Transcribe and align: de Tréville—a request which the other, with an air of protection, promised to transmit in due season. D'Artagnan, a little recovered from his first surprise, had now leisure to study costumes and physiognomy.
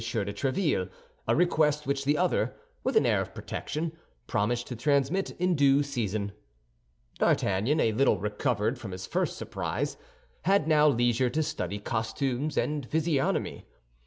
de 0.03 0.25
Tréville—a 0.33 1.35
request 1.35 1.85
which 1.85 2.05
the 2.05 2.17
other, 2.17 2.55
with 2.83 2.97
an 2.97 3.05
air 3.05 3.21
of 3.21 3.35
protection, 3.35 3.95
promised 4.25 4.65
to 4.65 4.75
transmit 4.75 5.29
in 5.39 5.53
due 5.53 5.83
season. 5.83 6.31
D'Artagnan, 7.19 7.79
a 7.79 7.91
little 7.91 8.17
recovered 8.17 8.79
from 8.79 8.93
his 8.93 9.05
first 9.05 9.37
surprise, 9.37 9.97
had 10.45 10.67
now 10.67 10.87
leisure 10.87 11.29
to 11.29 11.43
study 11.43 11.77
costumes 11.77 12.57
and 12.57 12.83
physiognomy. 12.89 13.67